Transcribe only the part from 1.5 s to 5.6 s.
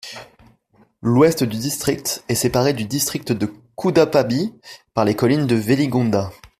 district est séparé du district de Couddapahby par les collines de